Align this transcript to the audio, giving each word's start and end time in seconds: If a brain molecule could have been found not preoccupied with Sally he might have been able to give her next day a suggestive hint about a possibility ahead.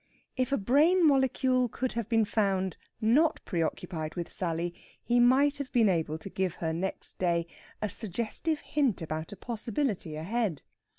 If 0.35 0.51
a 0.51 0.57
brain 0.57 1.05
molecule 1.07 1.69
could 1.69 1.91
have 1.91 2.09
been 2.09 2.25
found 2.25 2.75
not 2.99 3.39
preoccupied 3.45 4.15
with 4.15 4.33
Sally 4.33 4.73
he 5.03 5.19
might 5.19 5.57
have 5.59 5.71
been 5.71 5.89
able 5.89 6.17
to 6.17 6.29
give 6.31 6.55
her 6.55 6.73
next 6.73 7.19
day 7.19 7.45
a 7.83 7.87
suggestive 7.87 8.61
hint 8.61 9.03
about 9.03 9.31
a 9.31 9.35
possibility 9.37 10.15
ahead. 10.15 10.63